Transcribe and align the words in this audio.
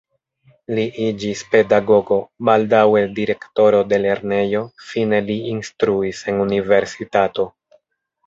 Li 0.77 0.83
iĝis 1.07 1.41
pedagogo, 1.55 2.17
baldaŭe 2.49 3.03
direktoro 3.19 3.83
de 3.91 3.99
lernejo, 4.05 4.63
fine 4.87 5.19
li 5.29 5.35
instruis 5.53 6.23
en 6.33 6.41
universitato. 6.47 7.47